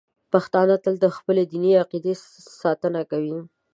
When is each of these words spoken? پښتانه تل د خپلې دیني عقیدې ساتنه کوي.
پښتانه 0.31 0.75
تل 0.83 0.95
د 1.01 1.05
خپلې 1.17 1.43
دیني 1.51 1.71
عقیدې 1.83 2.13
ساتنه 2.61 3.01
کوي. 3.11 3.37